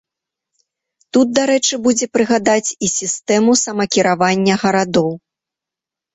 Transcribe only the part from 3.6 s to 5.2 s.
самакіравання гарадоў.